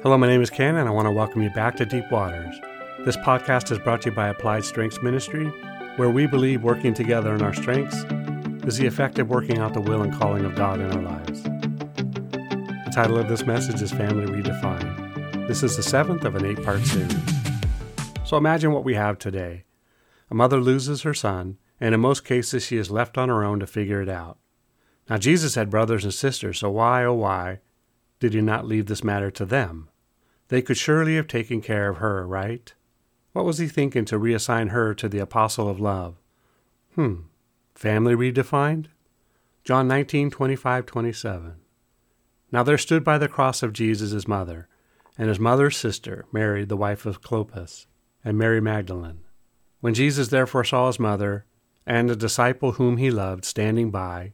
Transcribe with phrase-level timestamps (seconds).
[0.00, 2.54] Hello, my name is Ken, and I want to welcome you back to Deep Waters.
[3.04, 5.46] This podcast is brought to you by Applied Strengths Ministry,
[5.96, 7.96] where we believe working together in our strengths
[8.64, 11.42] is the effective working out the will and calling of God in our lives.
[11.42, 15.48] The title of this message is Family Redefined.
[15.48, 17.18] This is the seventh of an eight part series.
[18.22, 19.64] So imagine what we have today.
[20.30, 23.58] A mother loses her son, and in most cases, she is left on her own
[23.58, 24.38] to figure it out.
[25.10, 27.58] Now, Jesus had brothers and sisters, so why, oh, why,
[28.20, 29.88] did he not leave this matter to them?
[30.48, 32.72] They could surely have taken care of her, right?
[33.32, 36.16] What was he thinking to reassign her to the apostle of love?
[36.94, 37.22] Hmm.
[37.74, 38.86] Family redefined?
[39.64, 41.54] John 19, 25, 27.
[42.50, 44.68] Now there stood by the cross of Jesus his mother,
[45.18, 47.86] and his mother's sister, Mary, the wife of Clopas,
[48.24, 49.20] and Mary Magdalene.
[49.80, 51.44] When Jesus therefore saw his mother,
[51.86, 54.32] and the disciple whom he loved, standing by,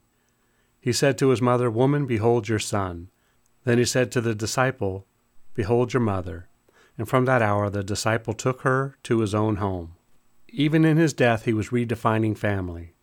[0.80, 3.08] he said to his mother, Woman, behold your son.
[3.64, 5.06] Then he said to the disciple,
[5.54, 6.48] Behold your mother.
[6.96, 9.94] And from that hour the disciple took her to his own home.
[10.48, 12.94] Even in his death, he was redefining family.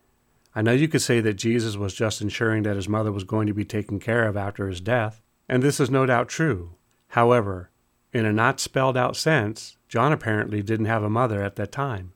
[0.54, 3.46] I know you could say that Jesus was just ensuring that his mother was going
[3.46, 6.74] to be taken care of after his death, and this is no doubt true.
[7.08, 7.70] However,
[8.12, 12.12] in a not spelled out sense, John apparently didn't have a mother at that time,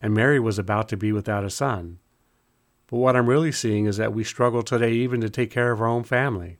[0.00, 1.98] and Mary was about to be without a son.
[2.88, 5.80] But what I'm really seeing is that we struggle today even to take care of
[5.80, 6.58] our own family.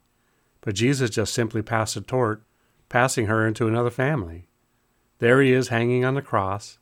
[0.62, 2.40] But Jesus just simply passed the torch
[2.92, 4.46] passing her into another family.
[5.18, 6.78] There he is hanging on the cross,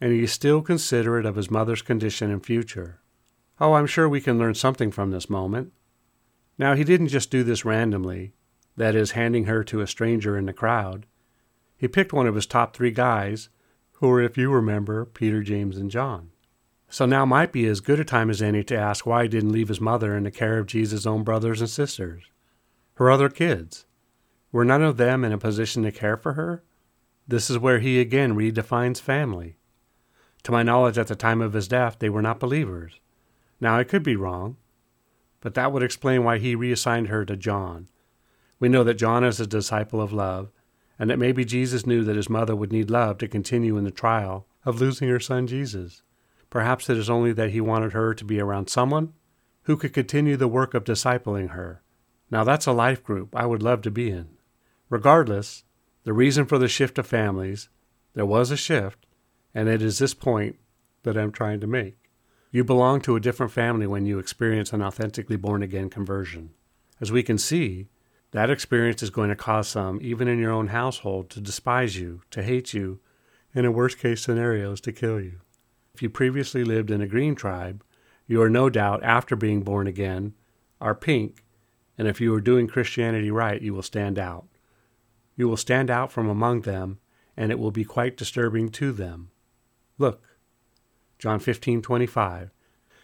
[0.00, 3.00] and he is still considerate of his mother's condition and future.
[3.60, 5.72] Oh, I'm sure we can learn something from this moment.
[6.56, 8.32] Now, he didn't just do this randomly,
[8.76, 11.04] that is, handing her to a stranger in the crowd.
[11.76, 13.48] He picked one of his top three guys,
[13.94, 16.30] who were, if you remember, Peter, James, and John.
[16.88, 19.52] So now might be as good a time as any to ask why he didn't
[19.52, 22.22] leave his mother in the care of Jesus' own brothers and sisters,
[23.00, 23.86] her other kids.
[24.52, 26.62] Were none of them in a position to care for her?
[27.26, 29.56] This is where he again redefines family.
[30.42, 33.00] To my knowledge, at the time of his death, they were not believers.
[33.58, 34.58] Now, I could be wrong,
[35.40, 37.88] but that would explain why he reassigned her to John.
[38.58, 40.50] We know that John is a disciple of love,
[40.98, 43.90] and that maybe Jesus knew that his mother would need love to continue in the
[43.90, 46.02] trial of losing her son Jesus.
[46.50, 49.14] Perhaps it is only that he wanted her to be around someone
[49.62, 51.82] who could continue the work of discipling her.
[52.30, 54.28] Now, that's a life group I would love to be in.
[54.88, 55.64] Regardless,
[56.04, 57.68] the reason for the shift of families,
[58.14, 59.06] there was a shift,
[59.54, 60.56] and it is this point
[61.02, 61.96] that I'm trying to make.
[62.50, 66.50] You belong to a different family when you experience an authentically born again conversion.
[67.00, 67.88] As we can see,
[68.32, 72.22] that experience is going to cause some, even in your own household, to despise you,
[72.30, 73.00] to hate you,
[73.54, 75.40] and in worst case scenarios, to kill you.
[75.94, 77.84] If you previously lived in a green tribe,
[78.26, 80.34] you are no doubt, after being born again,
[80.80, 81.42] are pink,
[82.00, 84.46] and if you are doing Christianity right, you will stand out.
[85.36, 86.98] You will stand out from among them,
[87.36, 89.32] and it will be quite disturbing to them.
[89.98, 90.22] Look,
[91.18, 92.52] John 15:25.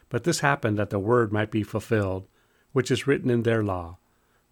[0.09, 2.27] But this happened that the word might be fulfilled,
[2.73, 3.99] which is written in their law.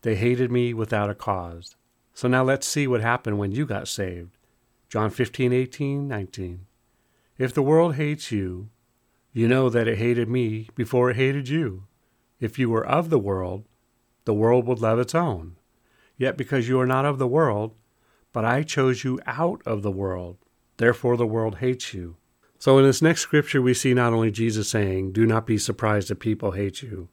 [0.03, 1.75] They hated me without a cause.
[2.13, 4.37] So now let's see what happened when you got saved.
[4.91, 6.67] John 15:18, 19.
[7.39, 8.69] If the world hates you,
[9.33, 11.87] you know that it hated me before it hated you.
[12.41, 13.65] If you were of the world,
[14.25, 15.57] the world would love its own.
[16.17, 17.75] Yet because you are not of the world,
[18.33, 20.39] but I chose you out of the world,
[20.77, 22.17] therefore the world hates you.
[22.59, 26.09] So in this next scripture, we see not only Jesus saying, Do not be surprised
[26.09, 27.09] that people hate you,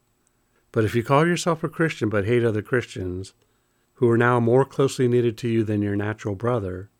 [0.72, 3.34] but if you call yourself a Christian but hate other Christians,
[3.94, 6.90] who are now more closely knitted to you than your natural brother,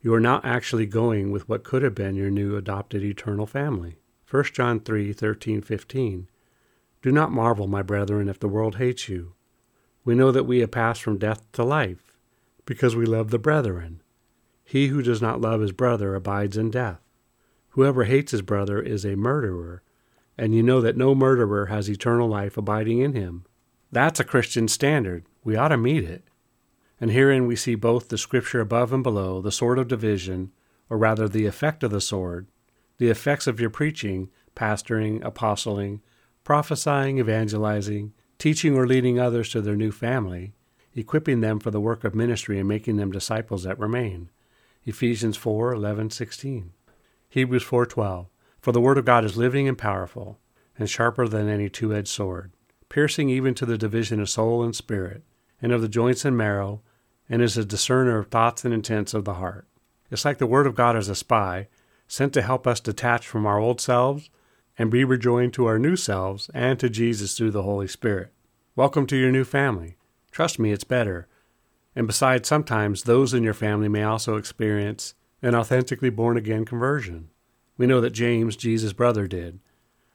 [0.00, 3.96] you are not actually going with what could have been your new adopted eternal family.
[4.30, 6.28] 1 John 3 13, 15.
[7.02, 9.34] Do not marvel, my brethren, if the world hates you.
[10.04, 12.16] We know that we have passed from death to life,
[12.66, 14.02] because we love the brethren.
[14.64, 17.00] He who does not love his brother abides in death.
[17.70, 19.82] Whoever hates his brother is a murderer,
[20.36, 23.44] and you know that no murderer has eternal life abiding in him.
[23.90, 25.24] That's a Christian standard.
[25.44, 26.24] We ought to meet it.
[27.00, 30.52] And herein we see both the scripture above and below, the sword of division,
[30.88, 32.46] or rather the effect of the sword,
[32.98, 36.00] the effects of your preaching, pastoring, apostling,
[36.44, 38.12] prophesying, evangelizing,
[38.42, 40.52] teaching or leading others to their new family,
[40.96, 44.30] equipping them for the work of ministry and making them disciples that remain.
[44.84, 46.72] Ephesians 4 11, 16.
[47.28, 48.26] Hebrews 4 12.
[48.60, 50.40] For the word of God is living and powerful,
[50.76, 52.50] and sharper than any two edged sword,
[52.88, 55.22] piercing even to the division of soul and spirit,
[55.60, 56.82] and of the joints and marrow,
[57.28, 59.68] and is a discerner of thoughts and intents of the heart.
[60.10, 61.68] It's like the word of God as a spy,
[62.08, 64.30] sent to help us detach from our old selves
[64.78, 68.32] and be rejoined to our new selves and to Jesus through the Holy Spirit.
[68.74, 69.96] Welcome to your new family.
[70.30, 71.28] Trust me, it's better.
[71.94, 77.28] And besides, sometimes those in your family may also experience an authentically born again conversion.
[77.76, 79.60] We know that James, Jesus' brother, did.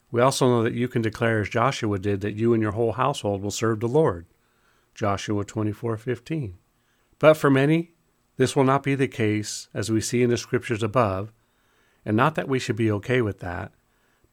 [0.09, 2.94] We also know that you can declare as Joshua did that you and your whole
[2.94, 4.25] household will serve the Lord.
[4.95, 6.56] Joshua 24:15.
[7.19, 7.92] But for many,
[8.38, 11.31] this will not be the case as we see in the scriptures above,
[12.06, 13.74] and not that we should be okay with that,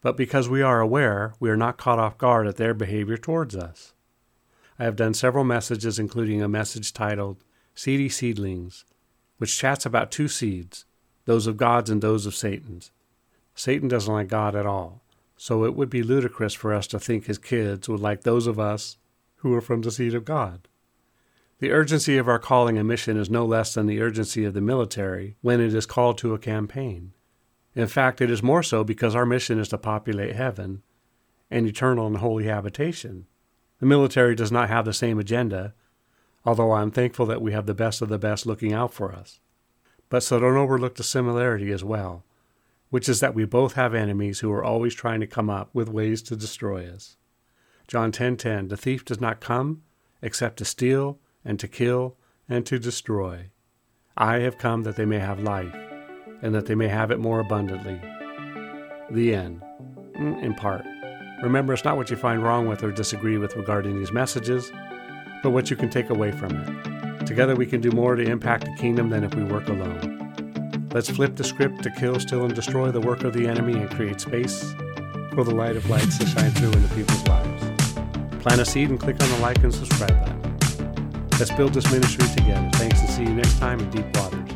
[0.05, 3.55] but because we are aware we are not caught off guard at their behavior towards
[3.55, 3.95] us.
[4.77, 7.37] I have done several messages including a message titled
[7.73, 8.85] Seedy Seedlings,
[9.39, 10.85] which chats about two seeds,
[11.25, 12.91] those of God's and those of Satan's.
[13.55, 15.01] Satan doesn't like God at all,
[15.37, 18.59] so it would be ludicrous for us to think his kids would like those of
[18.59, 18.97] us
[19.37, 20.67] who are from the seed of God.
[21.57, 24.61] The urgency of our calling and mission is no less than the urgency of the
[24.61, 27.13] military when it is called to a campaign.
[27.75, 30.81] In fact, it is more so because our mission is to populate heaven,
[31.51, 33.27] an eternal and holy habitation.
[33.79, 35.73] The military does not have the same agenda,
[36.45, 39.11] although I am thankful that we have the best of the best looking out for
[39.11, 39.41] us.
[40.09, 42.23] But so don't overlook the similarity as well,
[42.89, 45.89] which is that we both have enemies who are always trying to come up with
[45.89, 47.17] ways to destroy us.
[47.87, 49.81] John 10:10 The thief does not come
[50.21, 52.15] except to steal and to kill
[52.47, 53.49] and to destroy.
[54.15, 55.94] I have come that they may have life
[56.41, 57.99] and that they may have it more abundantly.
[59.11, 59.61] The end.
[60.17, 60.85] Mm, in part.
[61.43, 64.71] Remember, it's not what you find wrong with or disagree with regarding these messages,
[65.43, 67.25] but what you can take away from it.
[67.25, 70.15] Together, we can do more to impact the kingdom than if we work alone.
[70.93, 73.89] Let's flip the script to kill, steal, and destroy the work of the enemy and
[73.89, 74.73] create space
[75.33, 77.63] for the light of lights to shine through into people's lives.
[78.41, 81.29] Plant a seed and click on the like and subscribe button.
[81.37, 82.69] Let's build this ministry together.
[82.75, 84.54] Thanks and see you next time in Deep Waters.